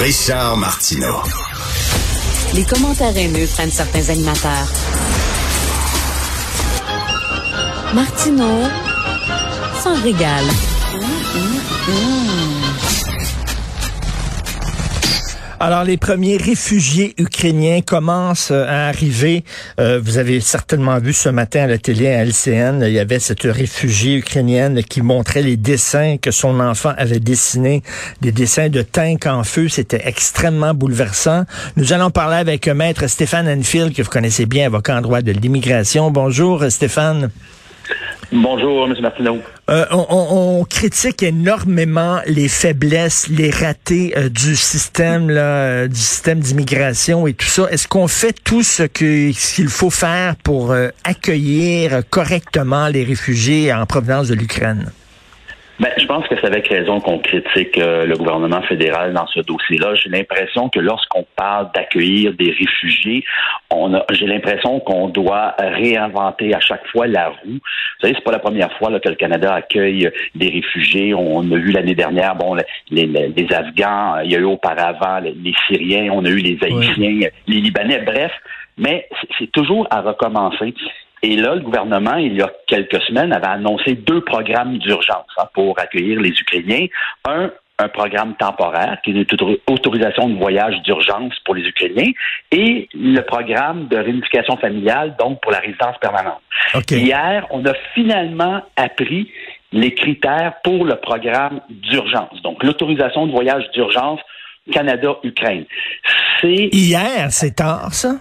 [0.00, 1.20] Richard Martineau.
[2.54, 4.66] Les commentaires haineux prennent certains animateurs.
[7.94, 8.62] Martineau
[9.82, 10.46] s'en régale.
[15.62, 19.44] Alors, les premiers réfugiés ukrainiens commencent euh, à arriver.
[19.78, 23.18] Euh, vous avez certainement vu ce matin à la télé à LCN, il y avait
[23.18, 27.82] cette réfugiée ukrainienne qui montrait les dessins que son enfant avait dessinés,
[28.22, 29.68] des dessins de tanks en feu.
[29.68, 31.44] C'était extrêmement bouleversant.
[31.76, 35.32] Nous allons parler avec maître Stéphane Enfield, que vous connaissez bien, avocat en droit de
[35.32, 36.10] l'immigration.
[36.10, 37.30] Bonjour, Stéphane.
[38.32, 38.94] Bonjour, M.
[39.00, 39.38] Martineau.
[39.70, 46.38] Euh, on, critique énormément les faiblesses, les ratés euh, du système, là, euh, du système
[46.38, 47.66] d'immigration et tout ça.
[47.70, 54.28] Est-ce qu'on fait tout ce qu'il faut faire pour accueillir correctement les réfugiés en provenance
[54.28, 54.92] de l'Ukraine?
[55.80, 59.40] Ben, je pense que c'est avec raison qu'on critique euh, le gouvernement fédéral dans ce
[59.40, 59.94] dossier-là.
[59.94, 63.24] J'ai l'impression que lorsqu'on parle d'accueillir des réfugiés,
[63.70, 67.54] on a, j'ai l'impression qu'on doit réinventer à chaque fois la roue.
[67.54, 71.14] Vous savez, c'est pas la première fois là, que le Canada accueille des réfugiés.
[71.14, 72.56] On a vu l'année dernière, bon,
[72.90, 77.30] les, les, Afghans, il y a eu auparavant les, Syriens, on a eu les Haïtiens,
[77.46, 78.32] les Libanais, bref.
[78.76, 79.08] Mais
[79.38, 80.74] c'est toujours à recommencer.
[81.22, 85.44] Et là, le gouvernement, il y a quelques semaines, avait annoncé deux programmes d'urgence hein,
[85.52, 86.86] pour accueillir les Ukrainiens.
[87.26, 92.12] Un, un programme temporaire, qui est une autorisation de voyage d'urgence pour les Ukrainiens,
[92.52, 96.40] et le programme de réunification familiale, donc pour la résidence permanente.
[96.90, 99.30] Hier, on a finalement appris
[99.72, 104.20] les critères pour le programme d'urgence, donc l'autorisation de voyage d'urgence
[104.72, 105.64] Canada-Ukraine.
[106.40, 108.16] C'est hier, c'est tard, ça?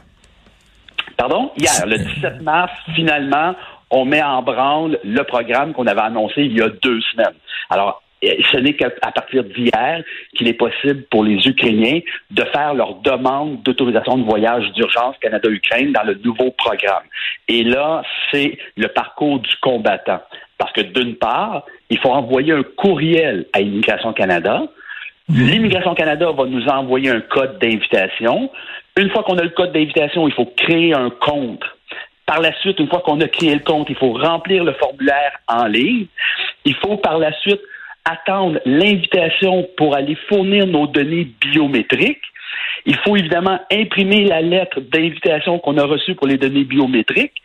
[1.20, 1.52] Pardon?
[1.58, 3.54] Hier, le 17 mars, finalement,
[3.92, 7.36] on met en branle le programme qu'on avait annoncé il y a deux semaines.
[7.70, 10.02] Alors, ce n'est qu'à partir d'hier
[10.34, 12.00] qu'il est possible pour les Ukrainiens
[12.32, 17.04] de faire leur demande d'autorisation de voyage d'urgence Canada-Ukraine dans le nouveau programme.
[17.50, 20.22] Et là, c'est le parcours du combattant.
[20.58, 24.64] Parce que d'une part, il faut envoyer un courriel à Immigration Canada.
[25.28, 28.50] L'Immigration Canada va nous envoyer un code d'invitation.
[29.00, 31.64] Une fois qu'on a le code d'invitation, il faut créer un compte.
[32.26, 35.32] Par la suite, une fois qu'on a créé le compte, il faut remplir le formulaire
[35.48, 36.08] en ligne.
[36.66, 37.62] Il faut par la suite
[38.04, 42.26] attendre l'invitation pour aller fournir nos données biométriques.
[42.86, 47.42] Il faut évidemment imprimer la lettre d'invitation qu'on a reçue pour les données biométriques.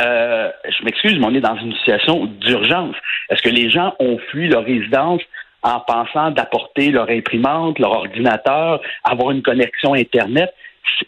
[0.00, 2.96] Euh, je m'excuse, mais on est dans une situation d'urgence.
[3.28, 5.20] Est-ce que les gens ont fui leur résidence
[5.62, 10.50] en pensant d'apporter leur imprimante, leur ordinateur, avoir une connexion Internet?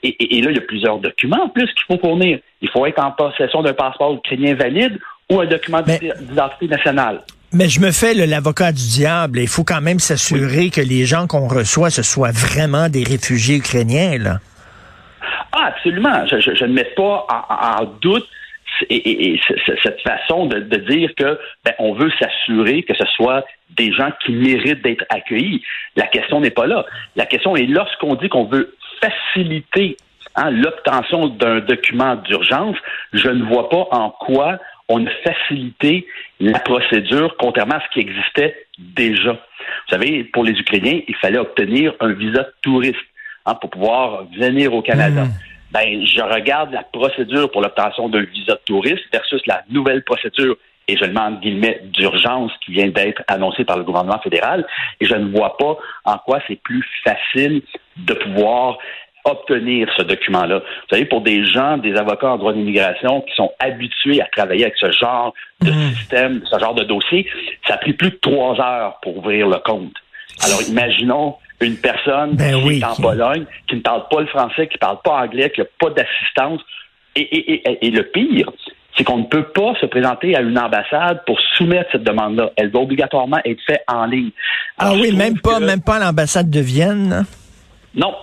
[0.03, 2.39] Et, là, il y a plusieurs documents en plus qu'il faut fournir.
[2.61, 4.99] Il faut être en possession d'un passeport ukrainien valide
[5.31, 7.23] ou un document d'identité nationale.
[7.53, 9.39] Mais je me fais l'avocat du diable.
[9.39, 13.57] Il faut quand même s'assurer que les gens qu'on reçoit, ce soient vraiment des réfugiés
[13.57, 14.39] ukrainiens, là.
[15.53, 16.27] Ah, absolument.
[16.27, 18.27] Je, ne mets pas en, doute
[18.91, 19.41] et,
[19.83, 24.33] cette façon de, dire que ben, on veut s'assurer que ce soit des gens qui
[24.33, 25.63] méritent d'être accueillis.
[25.97, 26.85] La question n'est pas là.
[27.15, 29.97] La question est lorsqu'on dit qu'on veut faciliter
[30.35, 32.77] hein, l'obtention d'un document d'urgence,
[33.13, 34.59] je ne vois pas en quoi
[34.89, 36.07] on a facilité
[36.39, 39.33] la procédure, contrairement à ce qui existait déjà.
[39.33, 42.97] Vous savez, pour les Ukrainiens, il fallait obtenir un visa de touriste
[43.47, 45.25] hein, pour pouvoir venir au Canada.
[45.25, 45.33] Hmm.
[45.73, 50.57] Ben, je regarde la procédure pour l'obtention d'un visa de touriste versus la nouvelle procédure
[50.89, 54.67] et je demande guillemets d'urgence qui vient d'être annoncée par le gouvernement fédéral,
[55.01, 57.63] et je ne vois pas en quoi c'est plus facile
[57.97, 58.79] de pouvoir
[59.25, 60.59] obtenir ce document-là.
[60.59, 64.65] Vous savez, pour des gens, des avocats en droit d'immigration qui sont habitués à travailler
[64.65, 65.95] avec ce genre de mmh.
[65.97, 67.27] système, ce genre de dossier,
[67.67, 69.95] ça a pris plus de trois heures pour ouvrir le compte.
[70.45, 74.69] Alors, imaginons une personne ben qui est en Pologne, qui ne parle pas le français,
[74.69, 76.61] qui ne parle pas anglais, qui n'a pas d'assistance.
[77.17, 78.53] et, le pire,
[78.97, 82.51] c'est qu'on ne peut pas se présenter à une ambassade pour soumettre cette demande-là.
[82.57, 84.31] Elle doit obligatoirement être faite en ligne.
[84.79, 87.27] ah oui, même pas, même pas à l'ambassade de Vienne.
[87.95, 88.15] Non.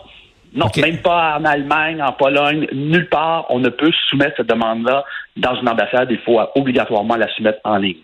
[0.56, 5.04] Non, même pas en Allemagne, en Pologne, nulle part, on ne peut soumettre cette demande-là
[5.36, 6.10] dans une ambassade.
[6.12, 7.98] Il faut obligatoirement la soumettre en ligne.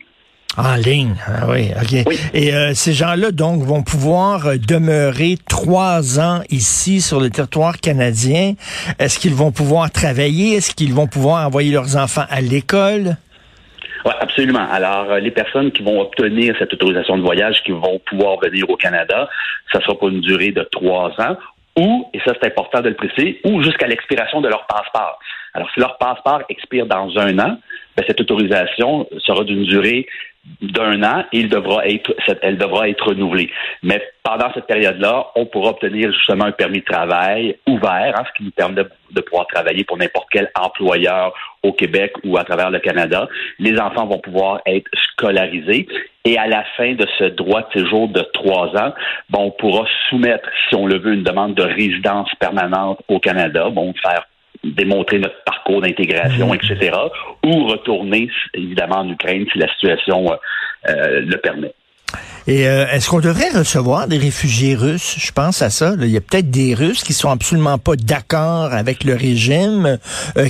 [0.57, 2.11] En ligne, ah oui, ok.
[2.33, 7.77] Et euh, ces gens-là, donc, vont pouvoir euh, demeurer trois ans ici sur le territoire
[7.77, 8.55] canadien.
[8.97, 10.55] Est-ce qu'ils vont pouvoir travailler?
[10.55, 13.15] Est-ce qu'ils vont pouvoir envoyer leurs enfants à l'école?
[14.05, 14.67] Oui, absolument.
[14.71, 18.69] Alors, euh, les personnes qui vont obtenir cette autorisation de voyage, qui vont pouvoir venir
[18.69, 19.29] au Canada,
[19.71, 21.37] ça sera pour une durée de trois ans,
[21.77, 25.19] ou, et ça c'est important de le préciser, ou jusqu'à l'expiration de leur passeport.
[25.53, 27.57] Alors, si leur passeport expire dans un an,
[27.95, 30.07] ben, cette autorisation sera d'une durée
[30.61, 33.49] d'un an elle devra être renouvelée.
[33.83, 38.37] Mais pendant cette période-là, on pourra obtenir justement un permis de travail ouvert, hein, ce
[38.37, 42.69] qui nous permet de, pouvoir travailler pour n'importe quel employeur au Québec ou à travers
[42.69, 43.27] le Canada.
[43.57, 45.87] Les enfants vont pouvoir être scolarisés
[46.25, 48.93] et à la fin de ce droit de séjour de trois ans,
[49.29, 53.69] bon, on pourra soumettre, si on le veut, une demande de résidence permanente au Canada,
[53.69, 54.25] bon, faire
[54.63, 56.55] démontrer notre parcours d'intégration, mmh.
[56.55, 56.97] etc.,
[57.45, 60.35] ou retourner évidemment en Ukraine si la situation euh,
[60.89, 61.73] euh, le permet.
[62.47, 65.17] Et euh, est-ce qu'on devrait recevoir des réfugiés russes?
[65.19, 65.93] Je pense à ça.
[65.99, 69.99] Il y a peut-être des Russes qui sont absolument pas d'accord avec le régime,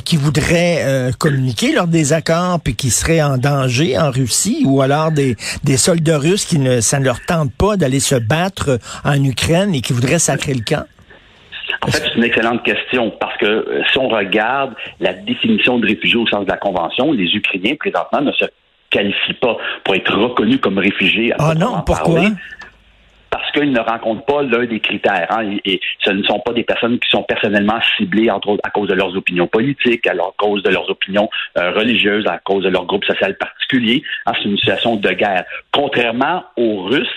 [0.05, 5.35] qui voudraient communiquer leur désaccord, puis qui seraient en danger en Russie, ou alors des,
[5.65, 9.75] des soldats russes qui ne ça ne leur tente pas d'aller se battre en Ukraine
[9.75, 10.85] et qui voudraient sacrer le camp?
[11.81, 15.87] En fait, c'est une excellente question parce que euh, si on regarde la définition de
[15.87, 18.45] réfugié au sens de la Convention, les Ukrainiens présentement ne se
[18.89, 21.33] qualifient pas pour être reconnus comme réfugiés.
[21.37, 22.21] Ah non, pourquoi?
[23.29, 25.27] parce qu'ils ne rencontrent pas l'un des critères.
[25.29, 28.69] Hein, et, ce ne sont pas des personnes qui sont personnellement ciblées, entre autres, à
[28.69, 32.69] cause de leurs opinions politiques, à cause de leurs opinions euh, religieuses, à cause de
[32.69, 34.03] leur groupe social particulier.
[34.25, 35.45] Hein, c'est une situation de guerre.
[35.71, 37.07] Contrairement aux Russes,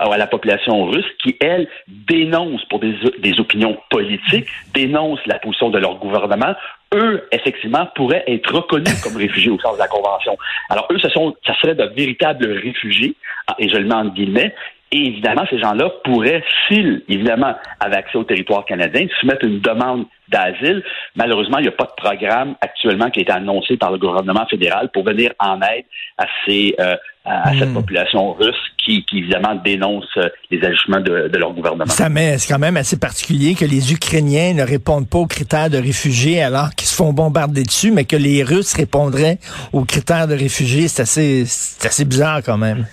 [0.00, 2.94] à la population russe qui, elle, dénonce pour des,
[3.38, 6.54] opinions politiques, dénonce la position de leur gouvernement,
[6.94, 10.36] eux, effectivement, pourraient être reconnus comme réfugiés au sens de la Convention.
[10.70, 13.16] Alors, eux, ce sont, ça serait de véritables réfugiés,
[13.58, 14.54] et je le mets en guillemets,
[14.94, 20.06] et évidemment, ces gens-là pourraient, s'ils, évidemment, avaient accès au territoire canadien, soumettre une demande
[20.28, 20.84] d'asile.
[21.16, 24.46] Malheureusement, il n'y a pas de programme actuellement qui a été annoncé par le gouvernement
[24.46, 25.84] fédéral pour venir en aide
[26.16, 26.94] à ces euh,
[27.24, 27.74] à, cette hmm.
[27.74, 28.54] population russe
[28.84, 31.86] qui, qui évidemment dénonce euh, les ajustements de, de, leur gouvernement.
[31.86, 35.70] Ça met, c'est quand même assez particulier que les Ukrainiens ne répondent pas aux critères
[35.70, 39.38] de réfugiés alors qu'ils se font bombarder dessus, mais que les Russes répondraient
[39.72, 40.88] aux critères de réfugiés.
[40.88, 42.84] C'est assez, c'est assez bizarre quand même.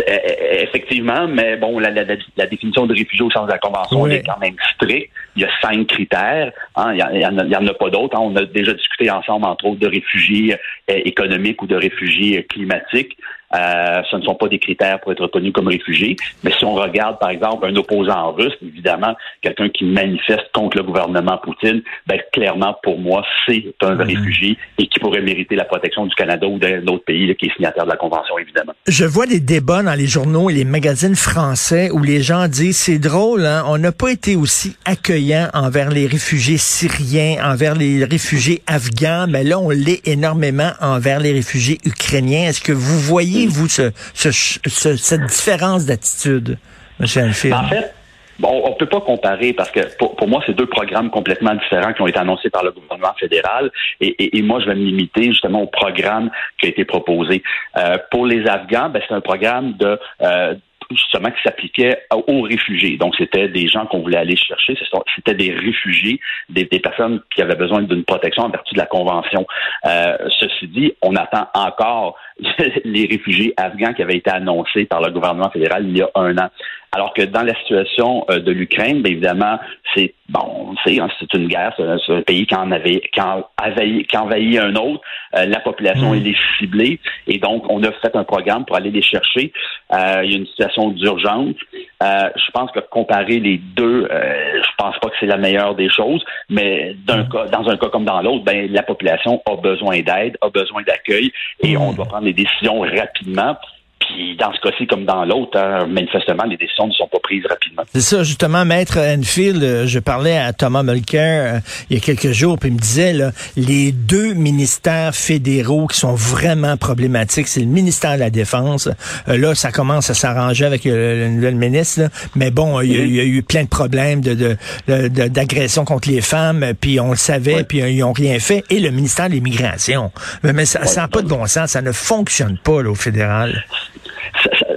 [0.00, 3.58] E, e, effectivement, mais bon, la, la, la, définition de réfugié au sens de la
[3.58, 5.12] Convention est quand même stricte.
[5.36, 6.50] Il y a cinq critères.
[6.74, 6.94] Hein.
[6.94, 8.16] Il n'y en, en, a pas d'autres.
[8.16, 8.22] Hein.
[8.22, 10.54] On a déjà discuté ensemble, entre autres, de réfugiés
[10.90, 13.16] euh, économiques ou de réfugiés climatiques.
[13.54, 16.16] Euh, ce ne sont pas des critères pour être reconnu comme réfugié.
[16.42, 20.82] Mais si on regarde, par exemple, un opposant russe, évidemment, quelqu'un qui manifeste contre le
[20.82, 24.02] gouvernement Poutine, ben, clairement, pour moi, c'est un mhm.
[24.02, 27.54] réfugié et qui pourrait mériter la protection du Canada ou d'un autre pays qui est
[27.54, 28.72] signataire de la Convention, évidemment.
[28.88, 32.78] Je vois des débats dans les journaux et les magazines français où les gens disent,
[32.78, 38.04] c'est drôle, hein, on n'a pas été aussi accueillant envers les réfugiés syriens, envers les
[38.04, 42.48] réfugiés afghans, mais là, on l'est énormément envers les réfugiés ukrainiens.
[42.48, 46.58] Est-ce que vous voyez vous cette différence d'attitude,
[47.00, 47.06] M.
[47.52, 47.94] En fait,
[48.42, 52.02] on ne peut pas comparer parce que pour, moi, c'est deux programmes complètement différents qui
[52.02, 53.70] ont été annoncés par le gouvernement fédéral.
[54.00, 57.42] Et, moi, je vais me limiter justement au programme qui a été proposé.
[57.76, 60.54] Euh, pour les Afghans, ben, c'est un programme de euh,
[60.90, 62.96] justement qui s'appliquait aux réfugiés.
[62.96, 64.76] Donc, c'était des gens qu'on voulait aller chercher.
[65.14, 69.46] C'était des réfugiés, des, personnes qui avaient besoin d'une protection en vertu de la Convention.
[69.84, 72.16] Euh, ceci dit, on attend encore
[72.84, 76.36] les réfugiés afghans qui avaient été annoncés par le gouvernement fédéral il y a un
[76.38, 76.48] an.
[76.96, 79.58] Alors que dans la situation euh, de l'Ukraine, bien évidemment,
[79.94, 83.44] c'est bon, c'est hein, c'est une guerre, c'est un pays qui en avait qui en
[83.62, 85.02] envahit, qui envahit un autre.
[85.34, 86.14] Euh, la population mmh.
[86.14, 89.52] elle est ciblée et donc on a fait un programme pour aller les chercher.
[89.92, 91.56] Euh, il y a une situation d'urgence.
[92.00, 96.24] je pense que comparer les deux, je pense pas que c'est la meilleure des choses,
[96.48, 97.28] mais d'un mmh.
[97.28, 100.82] cas, dans un cas comme dans l'autre, ben la population a besoin d'aide, a besoin
[100.82, 101.30] d'accueil
[101.62, 101.80] et mmh.
[101.82, 103.54] on doit prendre des décisions rapidement
[103.98, 107.44] puis dans ce cas-ci, comme dans l'autre, hein, manifestement, les décisions ne sont pas prises
[107.46, 107.82] rapidement.
[107.92, 112.02] C'est ça, justement, Maître Enfield, euh, je parlais à Thomas Mulcair euh, il y a
[112.02, 117.48] quelques jours, puis il me disait, là, les deux ministères fédéraux qui sont vraiment problématiques,
[117.48, 118.88] c'est le ministère de la Défense.
[119.28, 122.02] Euh, là, ça commence à s'arranger avec le nouvel ministre,
[122.34, 127.00] mais bon, il y, a, eu plein de problèmes de, d'agression contre les femmes, puis
[127.00, 128.62] on le savait, puis ils n'ont rien fait.
[128.70, 130.12] Et le ministère de l'Immigration.
[130.42, 133.64] Mais, ça n'a pas de bon sens, ça ne fonctionne pas là, au fédéral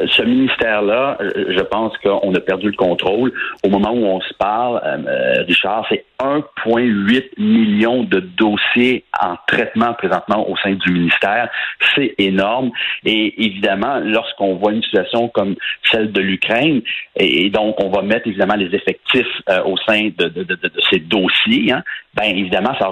[0.09, 3.31] ce ministère-là, je pense qu'on a perdu le contrôle.
[3.63, 9.35] Au moment où on se parle, euh, euh, Richard, c'est 1,8 million de dossiers en
[9.47, 11.49] traitement présentement au sein du ministère.
[11.95, 12.71] C'est énorme.
[13.05, 15.55] Et évidemment, lorsqu'on voit une situation comme
[15.89, 16.81] celle de l'Ukraine,
[17.15, 20.47] et, donc on va mettre évidemment les effectifs euh, au sein de,
[20.91, 21.83] ces dossiers, hein,
[22.15, 22.91] ben évidemment, ça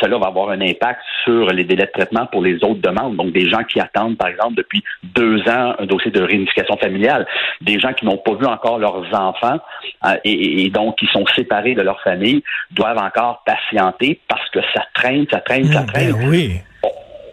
[0.00, 3.16] cela va avoir un impact sur les délais de traitement pour les autres demandes.
[3.16, 7.26] Donc, des gens qui attendent, par exemple, depuis deux ans un dossier de réunification familiale,
[7.60, 9.58] des gens qui n'ont pas vu encore leurs enfants
[10.06, 14.82] euh, et, donc qui sont séparés de leur famille, doivent encore patienter parce que ça
[14.94, 16.12] traîne, ça traîne, ça traîne.
[16.12, 16.60] Ben oui.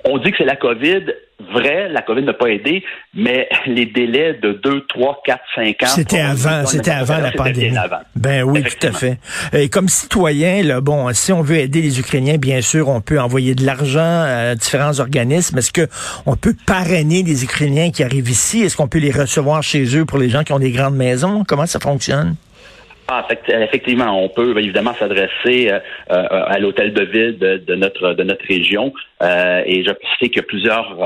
[0.05, 1.05] On, dit que c'est la COVID.
[1.51, 5.85] vrai, la COVID n'a pas aidé, mais les délais de 2, 3, 4, 5 ans.
[5.87, 7.75] C'était avant, c'était avant la pandémie.
[8.15, 9.17] Ben oui, tout à fait.
[9.53, 13.19] Et comme citoyen, là, bon, si on veut aider les Ukrainiens, bien sûr, on peut
[13.19, 15.57] envoyer de l'argent à différents organismes.
[15.57, 15.87] Est-ce que
[16.25, 18.61] on peut parrainer les Ukrainiens qui arrivent ici?
[18.61, 21.43] Est-ce qu'on peut les recevoir chez eux pour les gens qui ont des grandes maisons?
[21.47, 22.35] Comment ça fonctionne?
[23.07, 28.23] Ah, effectivement, on peut évidemment s'adresser euh, euh, à l'hôtel de ville de, notre de
[28.23, 28.93] notre région.
[29.21, 30.97] Euh, et je sais qu'il y a plusieurs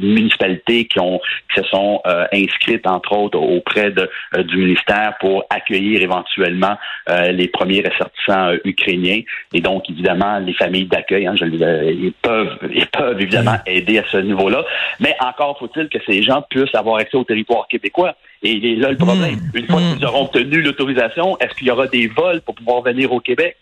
[0.00, 1.20] municipalités qui ont
[1.52, 2.00] qui se sont
[2.32, 4.08] inscrites entre autres auprès de,
[4.44, 6.76] du ministère pour accueillir éventuellement
[7.08, 9.20] les premiers ressortissants ukrainiens.
[9.52, 14.16] Et donc évidemment les familles d'accueil, hein, ils peuvent ils peuvent évidemment aider à ce
[14.16, 14.64] niveau-là.
[15.00, 18.14] Mais encore faut-il que ces gens puissent avoir accès au territoire québécois.
[18.42, 19.36] Et il est là le problème.
[19.36, 19.56] Hmm.
[19.56, 20.08] Une fois qu'ils hmm.
[20.08, 23.56] auront obtenu l'autorisation, est-ce qu'il y aura des vols pour pouvoir venir au Québec?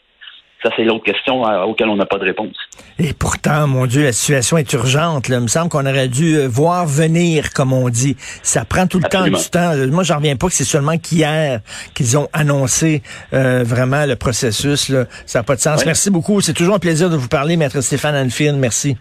[0.65, 2.57] Ça, c'est l'autre question à, auquel on n'a pas de réponse.
[2.99, 5.29] Et pourtant, mon Dieu, la situation est urgente.
[5.29, 5.37] Là.
[5.37, 8.17] Il me semble qu'on aurait dû euh, voir venir, comme on dit.
[8.43, 9.75] Ça prend tout le temps du temps.
[9.91, 11.61] Moi, j'en reviens pas que c'est seulement qu'hier
[11.95, 13.03] qu'ils ont annoncé
[13.35, 14.89] euh, vraiment le processus.
[14.89, 15.05] Là.
[15.27, 15.85] Ça n'a pas de sens.
[15.85, 16.41] Merci beaucoup.
[16.41, 18.57] C'est toujours un plaisir de vous parler, Maître Stéphane Anfield.
[18.57, 18.97] Merci.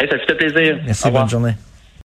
[0.00, 0.80] ça fait plaisir.
[0.84, 1.54] Merci, bonne journée.